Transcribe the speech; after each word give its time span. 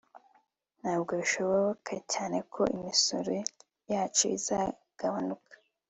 Ntabwo 0.81 1.11
bishoboka 1.21 1.93
cyane 2.13 2.37
ko 2.53 2.61
imisoro 2.77 3.33
yacu 3.91 4.23
izagabanuka 4.37 5.53